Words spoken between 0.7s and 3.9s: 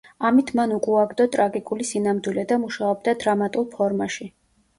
უკუაგდო ტრაგიკული სინამდვილე და მუშაობდა დრამატულ